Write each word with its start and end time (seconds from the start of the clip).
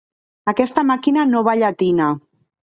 Aquesta 0.51 0.83
màquina 0.91 1.27
no 1.35 1.43
va 1.49 1.55
llatina. 1.61 2.09